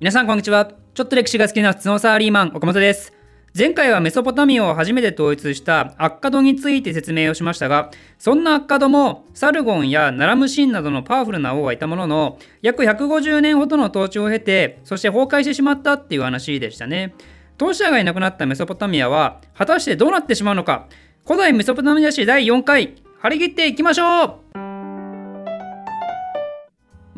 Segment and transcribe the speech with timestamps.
[0.00, 0.70] 皆さんこんにちは。
[0.94, 3.12] ちょっと歴史が好きな普通のサラリーマン岡本です。
[3.58, 17.16] 前回はメソポタミアを初めて統一したアッカドについて説明をしましたがそんなアッカドもサルゴンやナラムシンなどのパワフルな王がいたものの約150年ほどの統治を経てそして崩壊してしまったっていう話でしたね。
[17.56, 20.86] 当事者がいなくなったメソポタミアは果たしてどうなってしまうのか。
[21.26, 24.67] 古代メソポタミア史第4回張り切っていきましょう。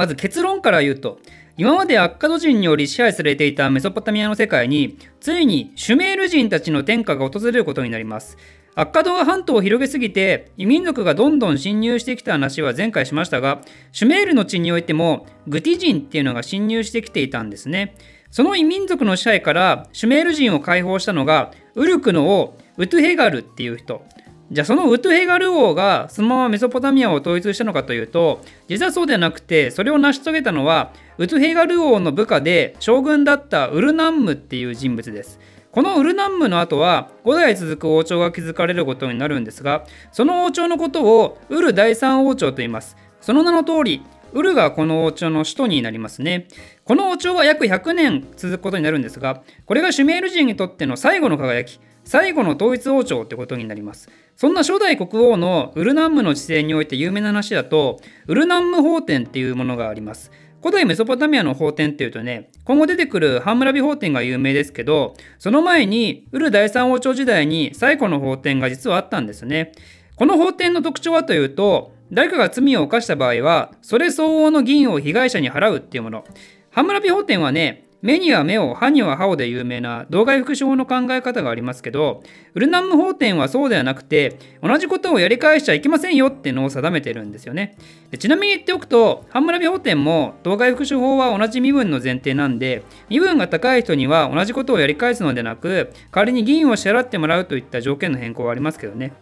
[0.00, 1.18] まず結論から言うと
[1.58, 8.38] 今までアッカド人により支配されていたメソポタミアの世界についにシュメール人たちの天下が訪れることになります。
[8.74, 13.60] アッカドが半島を広げすぎて異民族がどんどん侵入してきた話は前回しましたが
[13.92, 17.94] シュメールの地においてもグティ人っていうのが侵入してきていたんですね。
[18.30, 24.02] その異民族の支配からシュメール人を解放したのがウルクの王ウトゥヘガルっていう人。
[24.50, 35.38] じゃあそのウトゥヘガル王がそのままメソポタミアを統一したのかというと実はそうではなくてそれを成し遂げたのはウトゥヘガル王の部下で将軍だったウルナンムっていう人物です。
[35.70, 42.96] このウルナンムの後は5代続く王朝が築かれることになるんですがその王朝のことをウル第三王朝と言います。
[43.20, 46.48] その名の通りウルがこの王朝の首都になりますね。
[46.84, 51.78] この王朝は約100年続くことになるんですがこれがシュメール人にとっての最後の輝き。
[52.10, 54.08] 最後の統一王朝ってことになります。
[54.34, 60.32] そんな初代国王のウルナンムの治世において有名な話だとウルナンム法典っていうものがあります。
[60.60, 69.70] 古代メソポタミアの法典っていうとね今後出てくるハンムラビ法典が有名ですけどその前にウル第三王朝時代に最古の法典が実はあったんですね。
[70.16, 76.24] この法典の特徴はというと誰かが罪を犯した場合はそれ相応の銀を被害者に払うっていうもの。
[76.72, 82.22] ハンムラビ法典はね目には目を歯には歯をで有名な動外福祉法の考え方がありますけど
[82.54, 87.76] ウルナム法典はそうではなくて同じことをやり返しちゃいけませんよってのを定めてるんですよね。
[88.18, 99.12] ちなみに言っておくとハンムラビ法典も動外福祉法は同じ身分の前提なんで身分が高い人には同じことをやり返すのでなく代わりに議員を支払ってもらうといった条件の変更はありますけどね。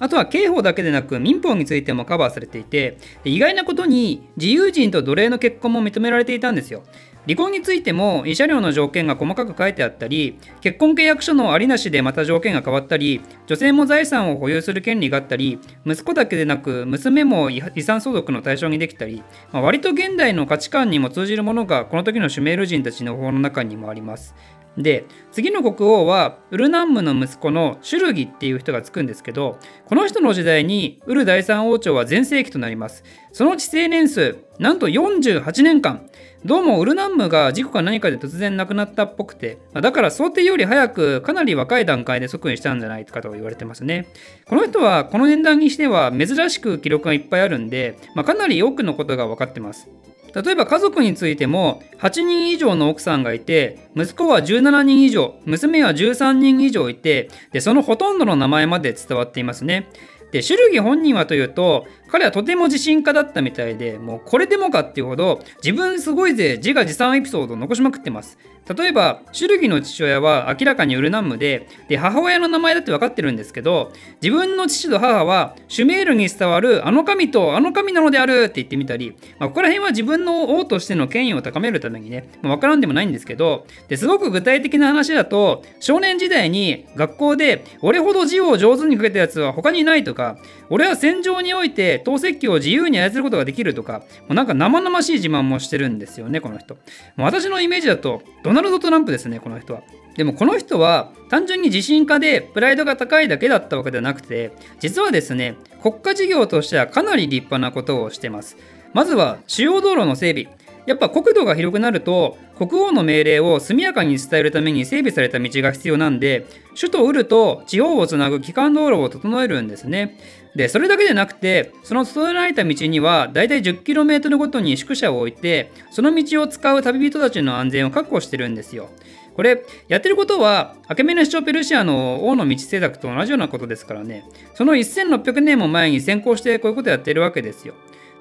[0.00, 6.84] あとは刑法だけでなく民法についてもカバーされていて意外なことに自由人と奴隷の結婚も認められていたんですよ。
[7.28, 19.22] 離婚についても慰謝料の条件が細かく書いてあったり結婚契約書のありなしでまた条件が変わったり女性も財産を保有する権利があったり息子だけでなく娘も遺産相続の対象にできたり、
[19.52, 24.34] まあ、割と現代の価値観にも通じるものがこの時のシュメール人たちの法の中にもあります。
[24.82, 33.04] で次の国王はウルナンムの息子のシュルギっていう人がつくんですけどこの人の時代にウル第三王朝は全盛期となります。
[33.32, 36.08] その治世年数なんと48年間。
[36.44, 44.06] どうもウルナンムが事故か何かで突然亡くなったっぽくてだから想定より早くかなり若い段階で即位したんじゃないかと言われてますね。
[44.46, 49.88] この人はこの年代にしては珍しく記録がいっぱいあるんで、まあ、かなり多くのことが分かってます。
[50.34, 59.88] 例えば家族についても8人以上の奥さんがいて息子は17人以上娘は13人以上いてでそのほとんどの名前まで伝わっていますね
[60.30, 68.38] で、シュルギ本人はというと、彼はとても自信家だったみたいで、もうこれでもかっていうほど、自分すごいぜ、自画自賛エピソードを残しまくってます。
[68.68, 90.36] 例えば、シュルギの父親は明らかにウルナンムで、で、母親の名前だって分かってるんですけど、自分の父と母は、シュメールに伝わるあの神とあの神なのであるって言ってみたり、まあ、ここら辺は自分の王としての権威を高めるためにね、まあ、分からんでもないんですけど、ですごく具体的な話だと、少年時代に学校で、俺ほど字を上手に書けたやつは他にいないとか、
[90.70, 96.76] 俺は戦場において透析機を自由に操ることができるとか、もうなんか生々しい自慢もしてるんですよね、この人。
[97.16, 98.22] 私のイメージだと、
[98.58, 99.82] ナルド・トランプですね、この人は。
[100.16, 108.56] でもこの人は単純に自信家でプライドが高いだけだったわけではなくて、実はですね、国家事業としてはかなり立派なことをしてます。
[108.92, 110.57] まずは主要道路の整備。
[110.88, 120.18] やっぱ国土が広くなると国王の命令を速やかに伝えるために整備された道が必要なんで首都ウルと地方をつなぐ基幹道路を整えるんですね。
[120.56, 128.88] でそれだけでなくてその整えられた道にはだいたい 10km ごとに宿舎を置いてその道を使う旅人たちの安全を確保してるんですよ。
[129.36, 134.24] これやってることはアケメネシチョペルシアの王の道政策と同じようなことですからね。
[134.54, 137.74] その1600年も前に先行してこういうことやってるわけですよ。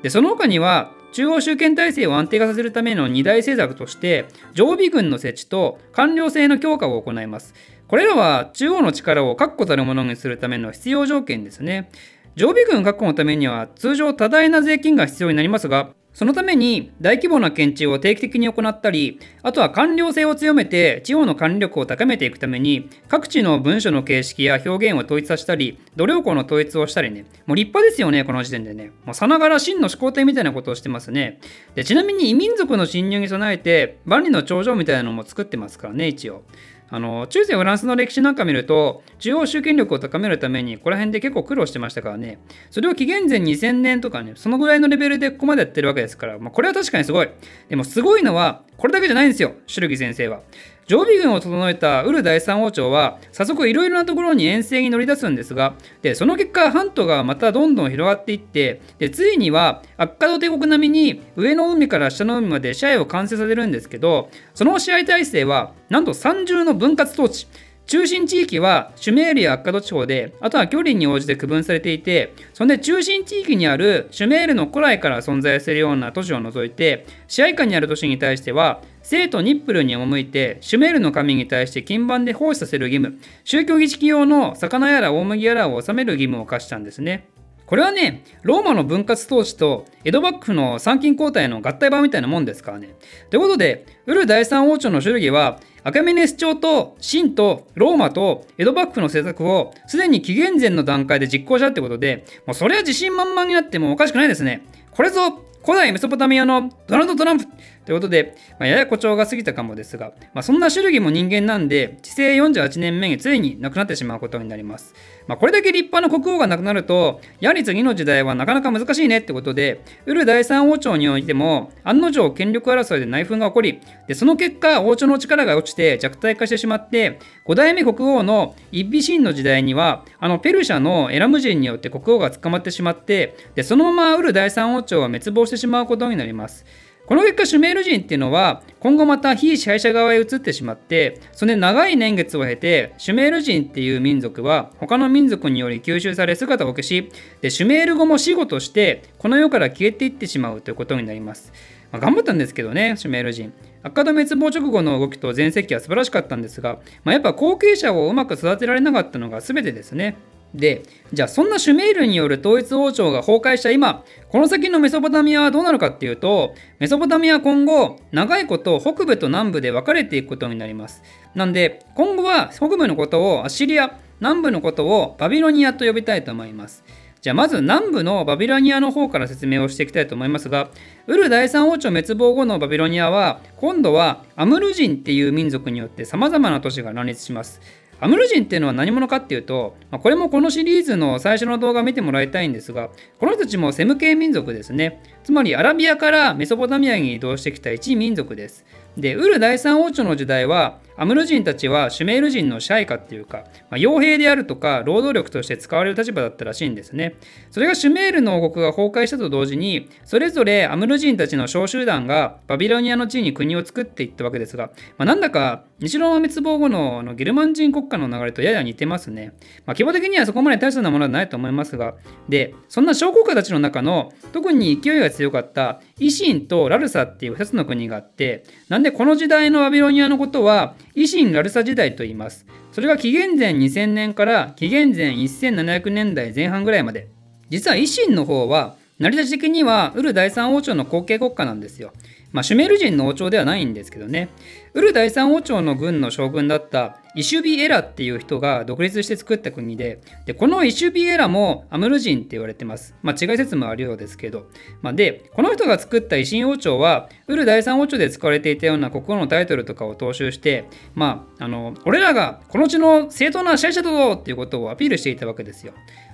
[0.04, 7.56] でその他には中央集権体制を安定化させるための二大政策として常備軍の設置と官僚制の強化を行います。
[7.88, 11.90] これらは中央の力を確固たるものにするための必要条件ですね。
[12.36, 28.94] 常備軍確保のためには通常多大な税金が必要になりますがそのために大規模な検知を定期的に行ったり、あとは官僚性を強めて地方の管理力を高めていくために、各地の文書の形式や表現を統一させたり、度量衡の統一をしたりね、もう立派ですよね、この時点でね。
[29.06, 31.40] もうさながら真の始皇帝みたいなことをしてますね。
[31.76, 36.42] でちなみに異民族の侵入に備えて、万里の長城みたいなのも作ってますからね、一応。
[36.90, 42.40] あの中世フランスの歴史なんか見ると中央集権力を高めるためにここら辺で結構苦労してましたからね。
[42.70, 47.30] それを紀元前2000年とかねそのぐらいのレベルでここまでやってるわけですから、まあ、これは確かにすごい。
[47.70, 49.54] でもすごいのはこれだけじゃないんですよ。
[49.68, 50.42] シュルギ先生は。
[50.88, 67.48] 常備軍を整えたウル第三王朝は早速いろいろなところに遠征に乗り出すんですがでその結果半島がまたどんどん広がっていってでついにはアッカド帝国並みに上の海から下の海まで支配を完成させるんですけどその支配体制はなんと三重の分割統治。
[67.88, 87.30] 中心地域はシュメールやアッカド地方で、あとは距離に応じて区分されていて、そんで中心地域にあるシュメールの古来から存在するような都市を除いて、支配下にある都市に対しては、生徒ニップルに赴いて、シュメールの神に対して金盤で奉仕させる義務、宗教儀式用の魚やら大麦やらを納める義務を課したんですね。
[87.68, 92.96] これはね、ローマの分割統治と江戸幕府の参勤交代の合体版みたいなもんですからね。
[93.30, 104.64] ということで、ウル第三王朝の主義は、アカメネス朝と秦とローマと江戸幕府の政策をすでに紀元前の段階で実行したってことで、もうそれは自信満々になってもおかしくないですね。
[104.92, 107.46] これぞ古代メソポタミアのドナルド・トランプ
[107.88, 114.94] ということで、まあ、やや誇張が過ぎたかもですが、まあ、そんな種類も人間なんで、治世48年目についに亡くなってしまうことになります。
[115.26, 136.66] まあ、これだけ立派な国王が亡くなると、やはり次の時代はなかなか難しいねってことで、ウル第三王朝においても、案の定権力争いで内紛が起こり、でその結果、王朝の力が落ちて弱体化してしまって、5代目国王のイッビシンの時代には、あのペルシャのエラム人によって国王が捕まってしまって、でそのままウル第三王朝は滅亡してしまうことになります。
[137.08, 147.10] この結果シュメール人っていうのは今後また非支配者側へ移ってしまってそれで長い年月を経てシュメール人っていう民族は他の民族により吸収され姿を消し
[147.40, 151.54] でシュメール語も死後としてこの世から消えていってしまうということになります、
[151.94, 153.54] まあ、頑張ったんですけどねシュメール人。
[153.84, 160.18] アカド滅亡直後の動きと全盛期は素晴らしかったんですが、まあ、やっぱ後継者をうまく育てられなかったのが全てですね。
[160.54, 160.84] で、
[161.14, 171.04] じゃあそんなシュメールによる統一王朝が崩壊した今、この先のメソポタミアはどうなるかっていうと、メソポタミアは今後、長いこと北部と南部で分かれていくことになります。
[171.36, 176.84] なんで、今後は北部のことをアシリア、南部のことをバビロニアと呼びたいと思います。
[177.22, 180.70] じゃあまず南部のバビロニアの方から説明をしていきたいと思いますが、
[181.08, 187.60] ウル第三王朝滅亡後のバビロニアは、今度はアムル人っていう民族によって様々な都市が乱立します。
[188.00, 192.90] アムル人っていうのは何者かっていうと、まあ、これもこのシリーズの最初の動画見てもらいたいんですが、
[193.20, 195.02] この人たちもセム系民族ですね。
[195.24, 198.66] つまりアラビアからメソポタミアに移動してきた一民族です。
[198.98, 207.16] で、ウル第三王朝の時代は、アムル人たちはシュメール人の支配下っていうか、まあ、傭兵であるとか労働力として使われる立場だったらしいんですね。
[207.52, 219.34] それがシュメールの王国が崩壊したと同時に、それぞれアムル人たちの小集団がバビロニアの地に国を作っていったわけですが、まあ、なんだか西ローマ滅亡後ののゲルマン人国家の流れとやや似てますね。
[219.68, 221.96] まあ、規模的にはそこまで大したなものはないと思いますが、
[222.28, 232.48] で、そんな小国家たちの中の特に勢いが強かった維新とラルサっていう2つの国があって、なんでこの時代のバビロニアのことは維新ラルサ時代と言います。
[232.72, 237.08] それが紀元前2000年から紀元前1700年代前半ぐらいまで。
[237.50, 241.94] 実は維新の方は成り立ち的にはウル第三王朝の後継国家なんですよ。
[242.32, 244.30] まあ、シュメール人の王朝ではないんですけどね。
[244.74, 252.94] ウル第三王朝の軍の将軍だったイシュビエラっていう人が独立して作った国で、でこのイシュビエラもアムル人って言われてます。
[253.02, 254.46] まあ、違い説もあるようですけど。
[254.84, 265.74] まあ、で、この人が作った維新王朝は、ウル第三王朝で使われていたような国王のタイトルとかを踏襲して、まあ、あの、俺らがこの地の正当な支配者だぞっていうことをアピールしていたわけですよ。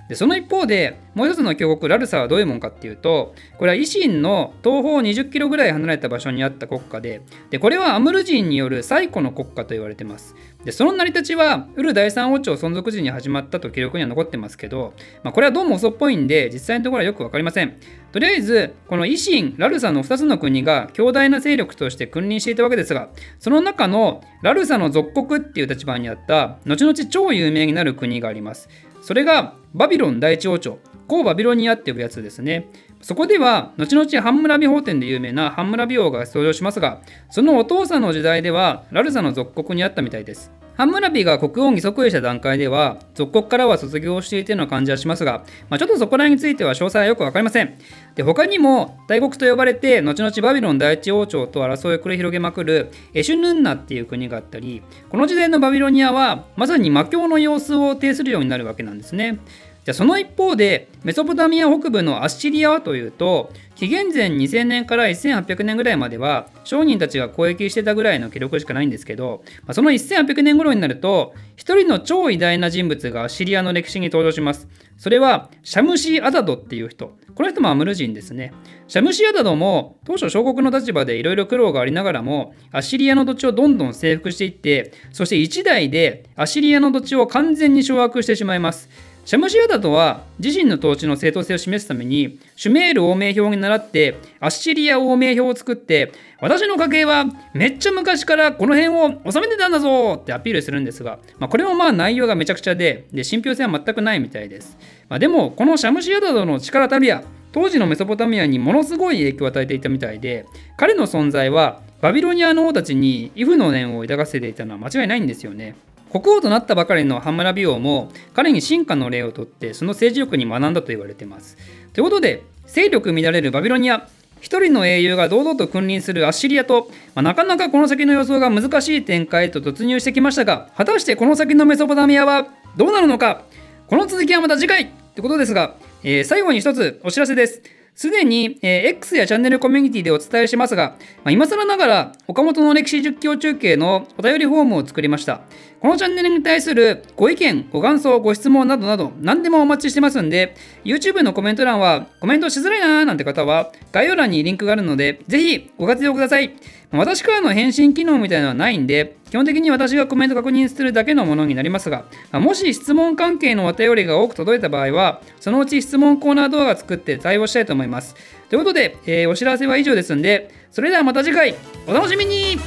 [0.10, 10.36] でその一方でもう一つの峡谷ラルサはどういうもんかっていうとこれは維新の東方20キロぐらい離れた場所にあった国家ででこれはアムル人による最古の国家と言われてます。
[10.66, 17.76] でその成り立ちはウル第三王朝存続時に始まったと記録には残ってますけど、まあ、これはどうも遅っぽいんで実際のところはよく分かりません。
[18.12, 28.70] とりあえずこの維新ラルサの2つの国が強大な勢力として君臨していたわけですがその中のラルサの属国っていう立場にあった後々超有名になる国があります。
[29.04, 30.80] それがバビロン第一王朝、
[31.10, 32.70] 古バビロニアっていうやつですね。
[33.04, 40.54] そこでは、後々ハンムラビ法典で有名なハンムラビ王が登場しますが、そのお父さんの時代では、ラルサの属国にあったみたいです。
[40.76, 47.78] ハンムラビが国王に即位した段階では、属国からは卒業していたような感じはしますが、まあ、ちょっとそこら辺については詳細はよく分かりません。
[48.16, 59.40] で他にも、大国と呼ばれて、後々バビロン第一王朝と争いを繰り広げまくるエシュヌンナっていう国があったり、この時代のバビロニアは、まさに魔境の様子を呈するようになるわけなんですね。
[59.84, 74.68] じゃその一方でメソポタミア北部のアッシリアはというと紀元前2000年から1800年ぐらいまでは商人たちが交易してたぐらいの記録しかないんですけど、まあ、その1800年頃になると一人の超偉大な人物がアッシリアの歴史に登場します。
[74.98, 77.18] それはシャムシー・アダドっていう人。
[77.36, 78.54] この人もアムル人ですね。
[78.88, 88.90] シャムシー・アダドも当初小国の立場でいろいろ苦労がありながらもアッシリアの土地をどんどん征服していってそして一代でアッシリアの土地を完全に掌握してしまいます。
[89.26, 96.12] シャムシアダとは自身の統治の正当性を示すためにシュメール王名表に倣ってアッシリア王名表を作って
[96.42, 104.78] 私の家系はめっちゃ昔からこの辺を治めてたんだぞってアピールするんですが、まあ、これもまあ内容がめちゃくちゃでで信憑性は全くないみたいです、
[105.08, 115.76] まあ、でもこのシャムシアダとの力たるや当時のメソポタミアにものすごい影響を与えていたみたいで彼の存在はバビロニアの王たちにイフの念を抱かせていたのは間違いないんですよね。
[116.14, 121.58] 国王となったばかりのハムラビ王も彼に進化の例をとってその政治力に学んだと言われています。
[121.92, 124.08] ということで勢力乱れるバビロニア
[124.40, 133.44] 一人の英雄が堂々と君臨するアッシリアと、まあ、なかなかこの先の予想が難しい展開へと突入してきましたが果たしてこの先のメソポタミアはどうなるのか
[133.88, 137.62] この続きはまた次回ってことですが、えー、最後に一つお知らせです。
[137.96, 145.42] すでに、え、X やチャンネルコミュニティでお伝えしますが、まあ、今更ながら岡本の歴史実況中継のお便りフォームを作りました。
[145.80, 156.56] このチャンネルに対するご意見、ご感想、ご質問などなど何でもお待ちしてますんで、YouTube のコメント欄はコメントしづらいなーなんて方は概要欄にリンクがあるので、ぜひご活用ください。
[156.98, 168.16] 私からの返信機能みたいなのはないんで、基本的に私がコメント確認するだけのものになりますが、もし質問関係のお便りが多く届いた場合は、そのうち質問コーナー動画作って対応したいと思います。
[168.50, 171.56] ということで、えー、お知らせは以上ですんで、それではまた次回、
[171.88, 172.58] お楽しみに